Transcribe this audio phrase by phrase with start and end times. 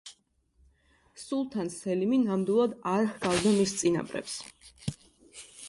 [1.23, 4.41] სულთან სელიმი ნამდვილად არ ჰგავდა მის წინაპრებს.